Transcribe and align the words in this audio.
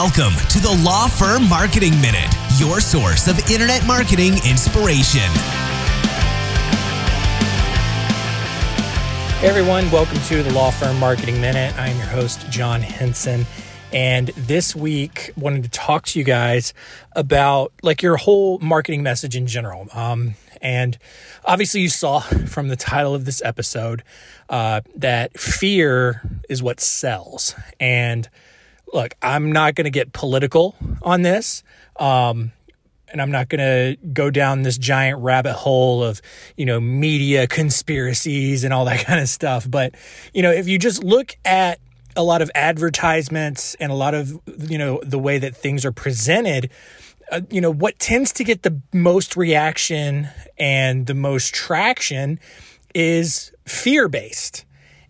Welcome 0.00 0.34
to 0.50 0.60
the 0.60 0.80
Law 0.84 1.08
Firm 1.08 1.48
Marketing 1.48 2.00
Minute, 2.00 2.32
your 2.56 2.80
source 2.80 3.26
of 3.26 3.36
internet 3.50 3.84
marketing 3.84 4.34
inspiration. 4.48 5.28
Hey 9.40 9.48
everyone, 9.48 9.90
welcome 9.90 10.18
to 10.26 10.44
the 10.44 10.52
Law 10.52 10.70
Firm 10.70 11.00
Marketing 11.00 11.40
Minute. 11.40 11.76
I 11.76 11.88
am 11.88 11.96
your 11.96 12.06
host, 12.06 12.48
John 12.48 12.80
Henson. 12.80 13.44
And 13.92 14.28
this 14.28 14.76
week, 14.76 15.32
wanted 15.36 15.64
to 15.64 15.70
talk 15.70 16.06
to 16.06 16.18
you 16.20 16.24
guys 16.24 16.74
about 17.16 17.72
like 17.82 18.00
your 18.00 18.18
whole 18.18 18.60
marketing 18.60 19.02
message 19.02 19.34
in 19.34 19.48
general. 19.48 19.88
Um, 19.92 20.36
and 20.62 20.96
obviously, 21.44 21.80
you 21.80 21.88
saw 21.88 22.20
from 22.20 22.68
the 22.68 22.76
title 22.76 23.16
of 23.16 23.24
this 23.24 23.42
episode 23.44 24.04
uh, 24.48 24.82
that 24.94 25.40
fear 25.40 26.22
is 26.48 26.62
what 26.62 26.78
sells. 26.78 27.56
And 27.80 28.28
look, 28.92 29.14
I'm 29.22 29.52
not 29.52 29.74
going 29.74 29.84
to 29.84 29.90
get 29.90 30.12
political 30.12 30.76
on 31.02 31.22
this. 31.22 31.62
Um, 31.98 32.52
and 33.10 33.22
I'm 33.22 33.30
not 33.30 33.48
going 33.48 33.60
to 33.60 33.96
go 34.12 34.30
down 34.30 34.62
this 34.62 34.78
giant 34.78 35.20
rabbit 35.20 35.54
hole 35.54 36.02
of, 36.02 36.20
you 36.56 36.66
know, 36.66 36.80
media 36.80 37.46
conspiracies 37.46 38.64
and 38.64 38.72
all 38.72 38.84
that 38.84 39.00
kind 39.06 39.20
of 39.20 39.28
stuff. 39.28 39.68
But, 39.68 39.94
you 40.34 40.42
know, 40.42 40.52
if 40.52 40.68
you 40.68 40.78
just 40.78 41.02
look 41.02 41.36
at 41.44 41.80
a 42.16 42.22
lot 42.22 42.42
of 42.42 42.50
advertisements 42.54 43.74
and 43.76 43.92
a 43.92 43.94
lot 43.94 44.14
of, 44.14 44.38
you 44.58 44.78
know, 44.78 45.00
the 45.02 45.18
way 45.18 45.38
that 45.38 45.56
things 45.56 45.84
are 45.84 45.92
presented, 45.92 46.70
uh, 47.30 47.40
you 47.50 47.60
know, 47.60 47.70
what 47.70 47.98
tends 47.98 48.32
to 48.34 48.44
get 48.44 48.62
the 48.62 48.80
most 48.92 49.36
reaction 49.36 50.28
and 50.58 51.06
the 51.06 51.14
most 51.14 51.54
traction 51.54 52.40
is 52.94 53.52
fear 53.66 54.08
based. 54.08 54.64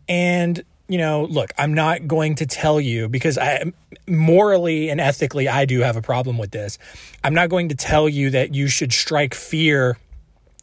And, 0.09 0.65
you 0.89 0.97
know, 0.97 1.25
look, 1.25 1.53
I'm 1.59 1.75
not 1.75 2.07
going 2.09 2.35
to 2.37 2.47
tell 2.47 2.81
you 2.81 3.09
because 3.09 3.37
I 3.37 3.73
morally 4.07 4.89
and 4.89 5.01
ethically, 5.01 5.47
I 5.47 5.67
do 5.67 5.81
have 5.81 5.97
a 5.97 6.03
problem 6.03 6.39
with 6.39 6.51
this. 6.51 6.79
I'm 7.23 7.35
not 7.35 7.51
going 7.51 7.69
to 7.69 7.75
tell 7.75 8.09
you 8.09 8.31
that 8.31 8.55
you 8.55 8.69
should 8.69 8.93
strike 8.93 9.35
fear 9.35 9.99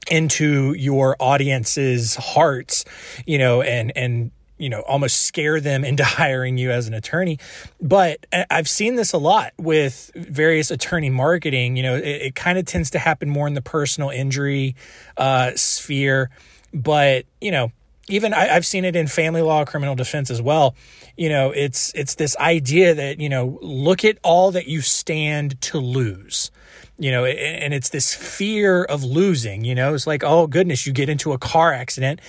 into 0.09 0.73
your 0.73 1.15
audience's 1.19 2.15
hearts, 2.15 2.85
you 3.25 3.37
know, 3.37 3.61
and, 3.61 3.91
and, 3.95 4.31
you 4.57 4.69
know, 4.69 4.81
almost 4.81 5.23
scare 5.23 5.59
them 5.59 5.83
into 5.85 6.03
hiring 6.03 6.57
you 6.57 6.71
as 6.71 6.87
an 6.87 6.95
attorney. 6.95 7.37
But 7.79 8.25
I've 8.49 8.69
seen 8.69 8.95
this 8.95 9.13
a 9.13 9.19
lot 9.19 9.53
with 9.57 10.11
various 10.15 10.71
attorney 10.71 11.11
marketing. 11.11 11.77
You 11.77 11.83
know, 11.83 11.95
it, 11.95 12.03
it 12.03 12.35
kind 12.35 12.57
of 12.57 12.65
tends 12.65 12.89
to 12.91 12.99
happen 12.99 13.29
more 13.29 13.47
in 13.47 13.53
the 13.53 13.61
personal 13.61 14.09
injury 14.09 14.75
uh, 15.17 15.51
sphere. 15.55 16.31
But, 16.73 17.25
you 17.39 17.51
know, 17.51 17.71
even 18.07 18.33
I, 18.33 18.45
have 18.45 18.65
seen 18.65 18.85
it 18.85 18.95
in 18.95 19.07
family 19.07 19.41
law, 19.41 19.65
criminal 19.65 19.95
defense 19.95 20.29
as 20.29 20.41
well. 20.41 20.75
You 21.17 21.29
know, 21.29 21.51
it's 21.51 21.93
it's 21.93 22.15
this 22.15 22.35
idea 22.37 22.93
that 22.93 23.19
you 23.19 23.29
know, 23.29 23.59
look 23.61 24.05
at 24.05 24.17
all 24.23 24.51
that 24.51 24.67
you 24.67 24.81
stand 24.81 25.59
to 25.61 25.79
lose. 25.79 26.51
You 26.97 27.11
know, 27.11 27.25
and 27.25 27.73
it's 27.73 27.89
this 27.89 28.13
fear 28.13 28.83
of 28.83 29.03
losing. 29.03 29.65
You 29.65 29.75
know, 29.75 29.93
it's 29.93 30.07
like, 30.07 30.23
oh 30.23 30.47
goodness, 30.47 30.87
you 30.87 30.93
get 30.93 31.09
into 31.09 31.33
a 31.33 31.37
car 31.37 31.73
accident 31.73 32.21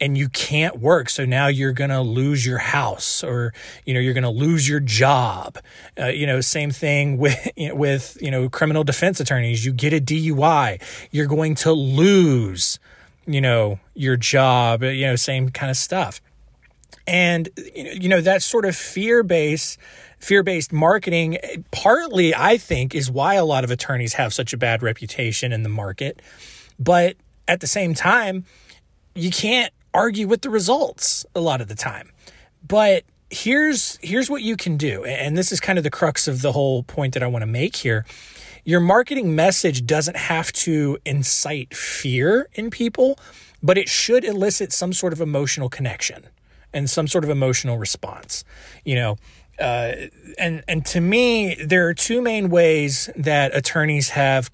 and 0.00 0.16
you 0.16 0.28
can't 0.28 0.78
work. 0.78 1.08
So 1.08 1.24
now 1.24 1.48
you're 1.48 1.72
going 1.72 1.90
to 1.90 2.00
lose 2.00 2.44
your 2.46 2.58
house 2.58 3.24
or, 3.24 3.52
you 3.84 3.94
know, 3.94 4.00
you're 4.00 4.14
going 4.14 4.22
to 4.24 4.30
lose 4.30 4.68
your 4.68 4.80
job. 4.80 5.58
Uh, 5.98 6.06
you 6.06 6.26
know, 6.26 6.40
same 6.40 6.70
thing 6.70 7.16
with, 7.18 7.50
with, 7.56 8.18
you 8.20 8.30
know, 8.30 8.48
criminal 8.48 8.84
defense 8.84 9.20
attorneys. 9.20 9.64
You 9.64 9.72
get 9.72 9.92
a 9.92 10.00
DUI, 10.00 10.80
you're 11.10 11.26
going 11.26 11.54
to 11.56 11.72
lose, 11.72 12.78
you 13.28 13.40
know, 13.40 13.78
your 13.94 14.16
job, 14.16 14.82
you 14.82 15.06
know, 15.06 15.14
same 15.14 15.50
kind 15.50 15.70
of 15.70 15.76
stuff. 15.76 16.20
And, 17.06 17.48
you 17.74 18.08
know, 18.08 18.20
that 18.20 18.42
sort 18.42 18.64
of 18.64 18.74
fear 18.74 19.22
based, 19.22 19.78
fear 20.18 20.42
based 20.42 20.72
marketing, 20.72 21.38
partly, 21.70 22.34
I 22.34 22.56
think, 22.56 22.94
is 22.94 23.10
why 23.10 23.34
a 23.34 23.44
lot 23.44 23.64
of 23.64 23.70
attorneys 23.70 24.14
have 24.14 24.32
such 24.32 24.52
a 24.52 24.56
bad 24.56 24.82
reputation 24.82 25.52
in 25.52 25.62
the 25.62 25.68
market. 25.68 26.20
But 26.78 27.16
at 27.46 27.60
the 27.60 27.66
same 27.66 27.94
time, 27.94 28.44
you 29.14 29.30
can't 29.30 29.72
argue 29.92 30.26
with 30.26 30.42
the 30.42 30.50
results 30.50 31.24
a 31.34 31.40
lot 31.40 31.60
of 31.60 31.68
the 31.68 31.74
time. 31.74 32.10
But 32.66 33.04
here's 33.30 33.98
here's 34.02 34.30
what 34.30 34.40
you 34.40 34.56
can 34.56 34.78
do 34.78 35.04
and 35.04 35.36
this 35.36 35.52
is 35.52 35.60
kind 35.60 35.76
of 35.76 35.84
the 35.84 35.90
crux 35.90 36.26
of 36.26 36.40
the 36.40 36.52
whole 36.52 36.82
point 36.82 37.12
that 37.12 37.22
I 37.22 37.26
want 37.26 37.42
to 37.42 37.46
make 37.46 37.76
here. 37.76 38.06
Your 38.68 38.80
marketing 38.80 39.34
message 39.34 39.86
doesn't 39.86 40.18
have 40.18 40.52
to 40.52 40.98
incite 41.06 41.74
fear 41.74 42.50
in 42.52 42.68
people, 42.68 43.18
but 43.62 43.78
it 43.78 43.88
should 43.88 44.24
elicit 44.26 44.74
some 44.74 44.92
sort 44.92 45.14
of 45.14 45.22
emotional 45.22 45.70
connection 45.70 46.26
and 46.74 46.90
some 46.90 47.08
sort 47.08 47.24
of 47.24 47.30
emotional 47.30 47.78
response. 47.78 48.44
You 48.84 48.96
know, 48.96 49.16
uh, 49.58 49.92
and 50.38 50.62
and 50.68 50.84
to 50.84 51.00
me, 51.00 51.54
there 51.54 51.88
are 51.88 51.94
two 51.94 52.20
main 52.20 52.50
ways 52.50 53.08
that 53.16 53.56
attorneys 53.56 54.10
have 54.10 54.50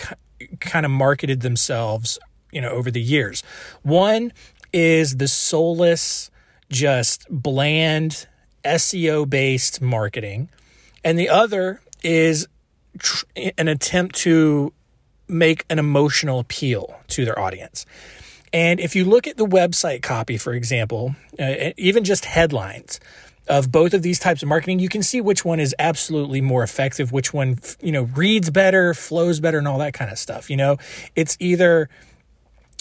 kind 0.60 0.86
of 0.86 0.92
marketed 0.92 1.40
themselves, 1.40 2.16
you 2.52 2.60
know, 2.60 2.70
over 2.70 2.92
the 2.92 3.02
years. 3.02 3.42
One 3.82 4.32
is 4.72 5.16
the 5.16 5.26
soulless, 5.26 6.30
just 6.70 7.26
bland 7.28 8.28
SEO 8.64 9.28
based 9.28 9.82
marketing. 9.82 10.50
And 11.02 11.18
the 11.18 11.28
other 11.28 11.80
is 12.04 12.46
tr- 12.98 13.24
an 13.58 13.68
attempt 13.68 14.16
to 14.16 14.72
make 15.28 15.64
an 15.70 15.78
emotional 15.78 16.38
appeal 16.38 16.96
to 17.08 17.24
their 17.24 17.38
audience. 17.38 17.86
And 18.52 18.78
if 18.78 18.94
you 18.94 19.04
look 19.04 19.26
at 19.26 19.36
the 19.36 19.46
website 19.46 20.02
copy, 20.02 20.36
for 20.36 20.52
example, 20.52 21.16
uh, 21.38 21.70
even 21.76 22.04
just 22.04 22.24
headlines 22.24 23.00
of 23.48 23.70
both 23.72 23.94
of 23.94 24.02
these 24.02 24.18
types 24.18 24.42
of 24.42 24.48
marketing, 24.48 24.78
you 24.78 24.88
can 24.88 25.02
see 25.02 25.20
which 25.20 25.44
one 25.44 25.60
is 25.60 25.74
absolutely 25.78 26.40
more 26.40 26.62
effective, 26.62 27.12
which 27.12 27.32
one, 27.32 27.58
you 27.80 27.92
know, 27.92 28.04
reads 28.04 28.50
better, 28.50 28.94
flows 28.94 29.40
better, 29.40 29.58
and 29.58 29.66
all 29.66 29.78
that 29.78 29.92
kind 29.92 30.10
of 30.10 30.18
stuff. 30.18 30.48
You 30.48 30.56
know, 30.56 30.78
it's 31.16 31.36
either 31.40 31.88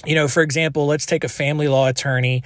you 0.06 0.16
know, 0.16 0.28
for 0.28 0.44
example, 0.44 0.86
let's 0.86 1.06
take 1.06 1.24
a 1.24 1.30
family 1.30 1.68
law 1.68 1.88
attorney. 1.88 2.44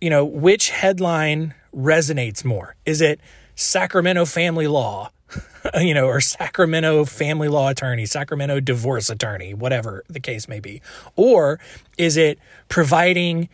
You 0.00 0.10
know, 0.10 0.24
which 0.24 0.70
headline 0.70 1.54
resonates 1.74 2.44
more? 2.44 2.76
Is 2.86 3.00
it 3.00 3.20
Sacramento 3.54 4.24
family 4.24 4.66
law, 4.66 5.10
you 5.80 5.94
know, 5.94 6.06
or 6.06 6.20
Sacramento 6.20 7.04
family 7.04 7.48
law 7.48 7.68
attorney, 7.68 8.06
Sacramento 8.06 8.60
divorce 8.60 9.10
attorney, 9.10 9.54
whatever 9.54 10.04
the 10.08 10.20
case 10.20 10.48
may 10.48 10.60
be? 10.60 10.80
Or 11.16 11.60
is 11.98 12.16
it 12.16 12.38
providing, 12.68 13.48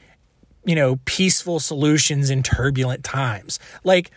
you 0.65 0.75
know, 0.75 0.97
peaceful 1.05 1.61
solutions 1.61 2.31
in 2.31 2.43
turbulent 2.43 3.05
times? 3.05 3.59
Like, 3.85 4.11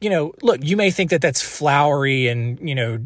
you 0.00 0.10
know, 0.10 0.32
look, 0.42 0.60
you 0.62 0.76
may 0.76 0.90
think 0.90 1.10
that 1.10 1.20
that's 1.20 1.42
flowery 1.42 2.28
and, 2.28 2.58
you 2.66 2.74
know, 2.74 3.04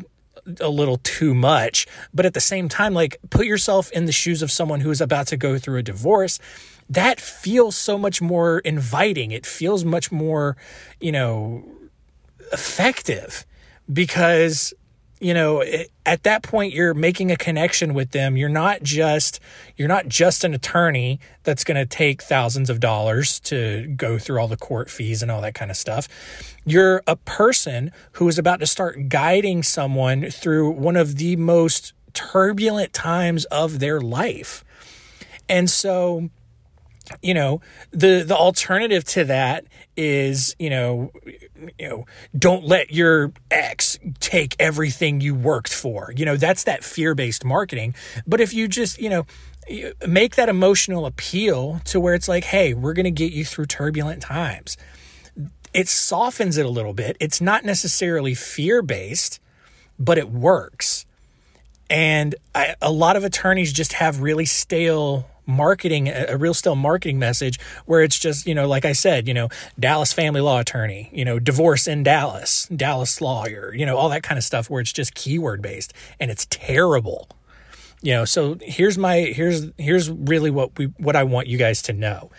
a 0.60 0.69
little 0.69 0.98
too 0.98 1.34
much. 1.34 1.86
But 2.12 2.26
at 2.26 2.34
the 2.34 2.40
same 2.40 2.69
time, 2.69 2.94
like 2.94 3.16
put 3.30 3.46
yourself 3.46 3.90
in 3.92 4.06
the 4.06 4.12
shoes 4.12 4.42
of 4.42 4.50
someone 4.50 4.80
who 4.80 4.90
is 4.90 5.00
about 5.00 5.28
to 5.28 5.36
go 5.36 5.58
through 5.58 5.78
a 5.78 5.82
divorce. 5.82 6.38
That 6.90 7.20
feels 7.20 7.76
so 7.76 7.96
much 7.96 8.20
more 8.20 8.58
inviting. 8.58 9.30
It 9.30 9.46
feels 9.46 9.84
much 9.84 10.10
more, 10.12 10.56
you 11.00 11.12
know, 11.12 11.64
effective 12.52 13.46
because 13.92 14.75
you 15.20 15.34
know 15.34 15.62
at 16.04 16.25
that 16.25 16.42
point 16.42 16.72
you're 16.75 16.94
making 16.94 17.30
a 17.30 17.36
connection 17.36 17.94
with 17.94 18.10
them. 18.10 18.36
You're 18.36 18.48
not 18.48 18.82
just 18.82 19.41
you're 19.76 19.88
not 19.88 20.08
just 20.08 20.44
an 20.44 20.54
attorney 20.54 21.20
that's 21.44 21.64
going 21.64 21.76
to 21.76 21.86
take 21.86 22.22
thousands 22.22 22.70
of 22.70 22.81
dollars 22.81 23.38
to 23.41 23.86
go 23.97 24.19
through 24.19 24.41
all 24.41 24.48
the 24.48 24.56
court 24.56 24.91
fees 24.91 25.22
and 25.22 25.31
all 25.31 25.41
that 25.42 25.54
kind 25.54 25.70
of 25.70 25.76
stuff. 25.76 26.08
You're 26.64 27.02
a 27.06 27.16
person 27.16 27.92
who 28.12 28.28
is 28.28 28.38
about 28.38 28.60
to 28.60 28.66
start 28.66 29.08
guiding 29.08 29.62
someone 29.62 30.31
through 30.31 30.70
one 30.70 30.97
of 30.97 31.16
the 31.16 31.36
most 31.36 31.92
turbulent 32.14 32.92
times 32.92 33.44
of 33.47 33.78
their 33.78 34.00
life. 34.00 34.64
And 35.49 35.69
so 35.70 36.31
you 37.23 37.35
know 37.35 37.61
the 37.91 38.25
the 38.26 38.37
alternative 38.37 39.05
to 39.05 39.25
that 39.25 39.64
is 39.97 40.55
you 40.59 40.70
know 40.70 41.12
you 41.79 41.88
know 41.88 42.05
don't 42.37 42.64
let 42.64 42.93
your 42.93 43.32
ex 43.50 43.99
take 44.20 44.56
everything 44.59 45.20
you 45.20 45.35
worked 45.35 45.73
for. 45.73 46.12
You 46.17 46.25
know 46.25 46.37
that's 46.37 46.64
that 46.64 46.85
fear-based 46.85 47.44
marketing. 47.44 47.94
But 48.26 48.41
if 48.41 48.55
you 48.55 48.69
just 48.69 49.00
you 49.00 49.11
know 49.11 49.26
make 50.06 50.37
that 50.37 50.49
emotional 50.49 51.06
appeal 51.06 51.81
to 51.85 52.00
where 52.00 52.14
it's 52.14 52.29
like 52.29 52.44
hey 52.44 52.75
we're 52.75 52.94
going 52.94 53.05
to 53.05 53.11
get 53.11 53.32
you 53.32 53.44
through 53.44 53.67
turbulent 53.67 54.23
times. 54.23 54.76
It 55.73 55.88
softens 55.88 56.58
it 56.58 56.67
a 56.67 56.69
little 56.69 56.93
bit. 56.93 57.17
It's 57.19 57.41
not 57.41 57.65
necessarily 57.65 58.35
fear-based 58.35 59.41
but 59.99 60.19
it 60.19 60.31
works. 60.31 61.06
And 61.88 62.35
I, 62.55 62.75
a 62.81 62.91
lot 62.91 63.17
of 63.17 63.25
attorneys 63.25 63.73
just 63.73 63.94
have 63.94 64.20
really 64.20 64.47
stale 64.47 65.29
marketing 65.47 66.09
a 66.09 66.37
real 66.37 66.55
still 66.55 66.77
marketing 66.77 67.19
message 67.19 67.59
where 67.87 68.03
it's 68.03 68.19
just 68.19 68.47
you 68.47 68.55
know 68.55 68.67
like 68.67 68.85
i 68.85 68.93
said 68.93 69.27
you 69.27 69.35
know 69.35 69.49
dallas 69.79 70.12
family 70.12 70.41
law 70.41 70.61
attorney 70.61 71.11
you 71.12 71.25
know 71.25 71.39
divorce 71.39 71.87
in 71.87 72.03
dallas 72.03 72.67
dallas 72.75 73.21
lawyer 73.21 73.75
you 73.75 73.85
know 73.85 73.97
all 73.97 74.09
that 74.09 74.23
kind 74.23 74.39
of 74.39 74.44
stuff 74.44 74.71
where 74.71 74.81
it's 74.81 74.93
just 74.93 75.15
keyword 75.15 75.61
based 75.61 75.93
and 76.21 76.31
it's 76.31 76.47
terrible. 76.50 77.29
You 78.05 78.15
know 78.15 78.25
so 78.25 78.59
here's 78.62 78.99
my 78.99 79.19
here's 79.19 79.71
here's 79.79 80.11
really 80.11 80.50
what 80.50 80.77
we 80.77 80.87
what 80.97 81.15
i 81.15 81.23
want 81.23 81.47
you 81.47 81.56
guys 81.56 81.81
to 81.83 81.93
know 81.93 82.33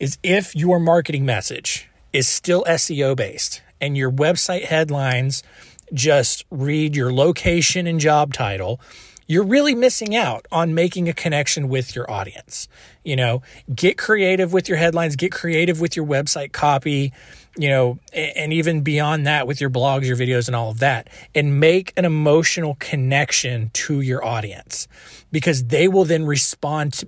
is 0.00 0.18
if 0.24 0.56
your 0.56 0.80
marketing 0.80 1.24
message 1.24 1.88
is 2.12 2.26
still 2.26 2.64
seo 2.64 3.14
based 3.14 3.62
and 3.80 3.96
your 3.96 4.10
website 4.10 4.64
headlines 4.64 5.44
just 5.92 6.44
read 6.50 6.96
your 6.96 7.12
location 7.12 7.86
and 7.86 8.00
job 8.00 8.32
title, 8.32 8.80
you're 9.26 9.44
really 9.44 9.74
missing 9.74 10.14
out 10.14 10.46
on 10.52 10.74
making 10.74 11.08
a 11.08 11.12
connection 11.12 11.68
with 11.68 11.94
your 11.96 12.10
audience. 12.10 12.68
You 13.02 13.16
know, 13.16 13.42
get 13.74 13.98
creative 13.98 14.52
with 14.52 14.68
your 14.68 14.78
headlines, 14.78 15.16
get 15.16 15.32
creative 15.32 15.80
with 15.80 15.96
your 15.96 16.06
website 16.06 16.52
copy, 16.52 17.12
you 17.56 17.68
know, 17.68 17.98
and 18.12 18.52
even 18.52 18.82
beyond 18.82 19.26
that 19.26 19.46
with 19.46 19.60
your 19.60 19.70
blogs, 19.70 20.06
your 20.06 20.16
videos, 20.16 20.46
and 20.46 20.56
all 20.56 20.70
of 20.70 20.78
that, 20.80 21.08
and 21.34 21.60
make 21.60 21.92
an 21.96 22.04
emotional 22.04 22.76
connection 22.80 23.70
to 23.72 24.00
your 24.00 24.24
audience 24.24 24.88
because 25.30 25.64
they 25.64 25.88
will 25.88 26.04
then 26.04 26.26
respond, 26.26 26.94
to, 26.94 27.06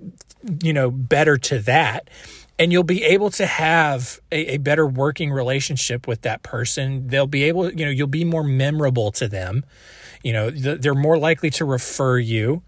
you 0.61 0.73
know, 0.73 0.89
better 0.91 1.37
to 1.37 1.59
that. 1.59 2.09
And 2.59 2.71
you'll 2.71 2.83
be 2.83 3.03
able 3.03 3.29
to 3.31 3.45
have 3.45 4.19
a, 4.31 4.55
a 4.55 4.57
better 4.57 4.87
working 4.87 5.31
relationship 5.31 6.07
with 6.07 6.21
that 6.23 6.41
person. 6.41 7.07
They'll 7.07 7.27
be 7.27 7.43
able, 7.43 7.71
you 7.71 7.85
know, 7.85 7.91
you'll 7.91 8.07
be 8.07 8.25
more 8.25 8.43
memorable 8.43 9.11
to 9.11 9.27
them 9.27 9.63
you 10.27 10.33
know, 10.33 10.49
they're 10.49 10.93
more 10.93 11.17
likely 11.17 11.49
to 11.49 11.63
refer 11.63 12.17
you 12.19 12.61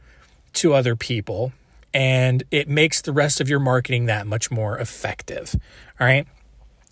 to 0.53 0.73
other 0.73 0.95
people 0.95 1.51
and 1.93 2.41
it 2.51 2.69
makes 2.69 3.01
the 3.01 3.11
rest 3.11 3.41
of 3.41 3.49
your 3.49 3.59
marketing 3.59 4.05
that 4.05 4.25
much 4.25 4.49
more 4.49 4.77
effective. 4.77 5.53
All 5.99 6.07
right. 6.07 6.25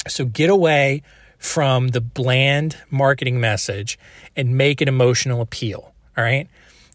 So 0.10 0.26
get 0.26 0.50
away 0.50 1.04
from 1.38 1.90
the 1.90 2.02
bland 2.02 2.76
marketing 2.92 3.40
message 3.40 3.98
and 4.36 4.58
make 4.58 4.82
an 4.82 4.90
emotional 4.90 5.40
appeal. 5.40 5.94
All 6.18 6.24
right. 6.26 6.50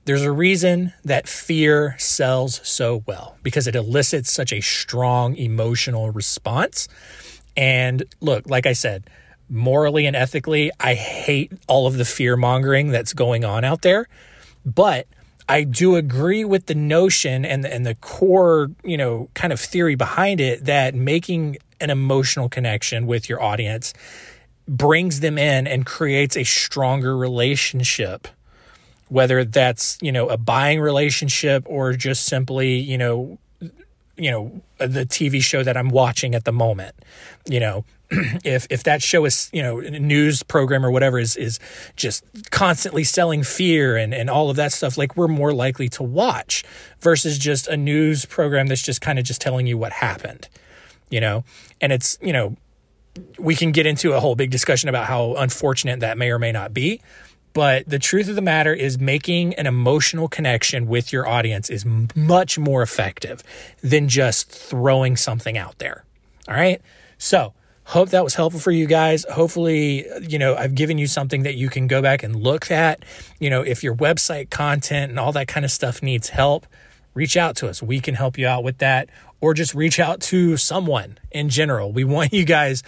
There's 0.04 0.22
a 0.22 0.32
reason 0.32 0.92
that 1.02 1.26
fear 1.26 1.96
sells 1.98 2.60
so 2.68 3.02
well 3.06 3.38
because 3.42 3.66
it 3.66 3.74
elicits 3.74 4.30
such 4.30 4.52
a 4.52 4.60
strong 4.60 5.34
emotional 5.36 6.10
response. 6.10 6.88
And 7.56 8.04
look, 8.20 8.46
like 8.50 8.66
I 8.66 8.74
said, 8.74 9.08
morally 9.48 10.06
and 10.06 10.16
ethically, 10.16 10.70
I 10.80 10.94
hate 10.94 11.52
all 11.66 11.86
of 11.86 11.96
the 11.96 12.04
fear 12.04 12.36
mongering 12.36 12.90
that's 12.90 13.12
going 13.12 13.44
on 13.44 13.64
out 13.64 13.82
there. 13.82 14.08
But 14.64 15.06
I 15.48 15.64
do 15.64 15.96
agree 15.96 16.44
with 16.44 16.66
the 16.66 16.74
notion 16.74 17.44
and 17.44 17.66
and 17.66 17.84
the 17.84 17.94
core, 17.96 18.70
you 18.84 18.96
know, 18.96 19.28
kind 19.34 19.52
of 19.52 19.60
theory 19.60 19.94
behind 19.94 20.40
it 20.40 20.64
that 20.64 20.94
making 20.94 21.58
an 21.80 21.90
emotional 21.90 22.48
connection 22.48 23.06
with 23.06 23.28
your 23.28 23.42
audience 23.42 23.92
brings 24.68 25.20
them 25.20 25.36
in 25.36 25.66
and 25.66 25.84
creates 25.84 26.36
a 26.36 26.44
stronger 26.44 27.16
relationship 27.16 28.28
whether 29.12 29.44
that's 29.44 29.98
you 30.00 30.10
know 30.10 30.28
a 30.28 30.38
buying 30.38 30.80
relationship 30.80 31.62
or 31.66 31.92
just 31.92 32.24
simply 32.24 32.76
you 32.78 32.96
know 32.96 33.38
you 34.22 34.30
know 34.30 34.62
the 34.78 35.04
TV 35.06 35.42
show 35.42 35.62
that 35.62 35.76
I'm 35.76 35.88
watching 35.88 36.34
at 36.34 36.44
the 36.44 36.52
moment 36.52 36.94
you 37.48 37.60
know 37.60 37.84
if 38.44 38.66
if 38.70 38.84
that 38.84 39.02
show 39.02 39.24
is 39.24 39.50
you 39.52 39.62
know 39.62 39.80
news 39.80 40.42
program 40.42 40.84
or 40.84 40.90
whatever 40.90 41.18
is 41.18 41.36
is 41.36 41.58
just 41.96 42.24
constantly 42.50 43.04
selling 43.04 43.42
fear 43.42 43.96
and 43.96 44.14
and 44.14 44.30
all 44.30 44.50
of 44.50 44.56
that 44.56 44.72
stuff 44.72 44.96
like 44.96 45.16
we're 45.16 45.28
more 45.28 45.52
likely 45.52 45.88
to 45.88 46.02
watch 46.02 46.64
versus 47.00 47.38
just 47.38 47.68
a 47.68 47.76
news 47.76 48.24
program 48.24 48.66
that's 48.66 48.82
just 48.82 49.00
kind 49.00 49.18
of 49.18 49.24
just 49.24 49.40
telling 49.40 49.66
you 49.66 49.76
what 49.76 49.92
happened 49.92 50.48
you 51.12 51.20
know? 51.20 51.44
And 51.80 51.92
it's 51.92 52.18
you 52.20 52.32
know 52.32 52.56
we 53.38 53.54
can 53.54 53.70
get 53.70 53.84
into 53.84 54.14
a 54.14 54.20
whole 54.20 54.34
big 54.34 54.50
discussion 54.50 54.88
about 54.88 55.04
how 55.04 55.34
unfortunate 55.34 56.00
that 56.00 56.16
may 56.16 56.30
or 56.30 56.38
may 56.38 56.50
not 56.50 56.72
be 56.72 57.00
but 57.52 57.88
the 57.88 57.98
truth 57.98 58.28
of 58.28 58.34
the 58.34 58.42
matter 58.42 58.72
is 58.72 58.98
making 58.98 59.54
an 59.54 59.66
emotional 59.66 60.28
connection 60.28 60.86
with 60.86 61.12
your 61.12 61.26
audience 61.26 61.70
is 61.70 61.84
much 62.14 62.58
more 62.58 62.82
effective 62.82 63.42
than 63.82 64.08
just 64.08 64.50
throwing 64.50 65.16
something 65.16 65.56
out 65.56 65.78
there 65.78 66.04
all 66.48 66.54
right 66.54 66.80
so 67.18 67.54
Hope 67.84 68.10
that 68.10 68.22
was 68.22 68.34
helpful 68.34 68.60
for 68.60 68.70
you 68.70 68.86
guys. 68.86 69.26
Hopefully, 69.30 70.06
you 70.22 70.38
know, 70.38 70.54
I've 70.54 70.74
given 70.74 70.98
you 70.98 71.06
something 71.06 71.42
that 71.42 71.56
you 71.56 71.68
can 71.68 71.88
go 71.88 72.00
back 72.00 72.22
and 72.22 72.36
look 72.36 72.70
at. 72.70 73.04
You 73.40 73.50
know, 73.50 73.62
if 73.62 73.82
your 73.82 73.94
website 73.94 74.50
content 74.50 75.10
and 75.10 75.18
all 75.18 75.32
that 75.32 75.48
kind 75.48 75.64
of 75.64 75.70
stuff 75.70 76.02
needs 76.02 76.28
help, 76.28 76.66
reach 77.12 77.36
out 77.36 77.56
to 77.56 77.68
us. 77.68 77.82
We 77.82 78.00
can 78.00 78.14
help 78.14 78.38
you 78.38 78.46
out 78.46 78.62
with 78.62 78.78
that 78.78 79.10
or 79.40 79.52
just 79.52 79.74
reach 79.74 79.98
out 79.98 80.20
to 80.20 80.56
someone 80.56 81.18
in 81.32 81.48
general. 81.48 81.92
We 81.92 82.04
want 82.04 82.32
you 82.32 82.44
guys 82.44 82.82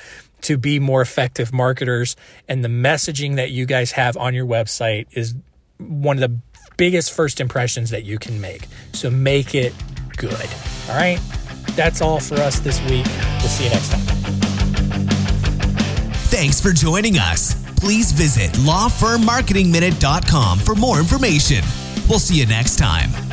to 0.45 0.57
be 0.57 0.79
more 0.79 1.03
effective 1.03 1.53
marketers 1.53 2.17
and 2.49 2.65
the 2.65 2.69
messaging 2.69 3.37
that 3.37 3.51
you 3.51 3.67
guys 3.67 3.93
have 3.93 4.17
on 4.17 4.35
your 4.35 4.47
website 4.47 5.07
is 5.13 5.35
one 5.79 6.23
of 6.23 6.31
the 6.31 6.39
biggest 6.77 7.13
first 7.13 7.41
impressions 7.41 7.91
that 7.91 8.05
you 8.05 8.19
can 8.19 8.41
make. 8.41 8.67
So 8.93 9.11
make 9.11 9.55
it 9.55 9.73
good. 10.17 10.49
All 10.89 10.97
right. 10.97 11.21
That's 11.73 12.01
all 12.01 12.21
for 12.21 12.37
us 12.37 12.61
this 12.61 12.81
week. 12.83 13.05
We'll 13.41 13.49
see 13.49 13.65
you 13.65 13.71
next 13.71 13.91
time. 13.91 14.01
Thanks 16.29 16.61
for 16.61 16.73
joining 16.73 17.17
us. 17.17 17.61
Please 17.79 18.13
visit 18.13 18.53
lawfirmmarketingminute.com 18.53 20.59
for 20.59 20.75
more 20.75 20.99
information. 20.99 21.65
We'll 22.09 22.19
see 22.19 22.39
you 22.39 22.47
next 22.47 22.79
time. 22.79 23.24